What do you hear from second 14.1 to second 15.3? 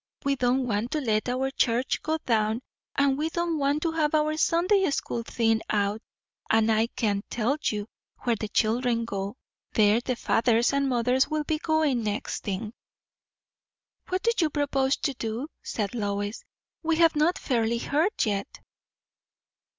do you propose to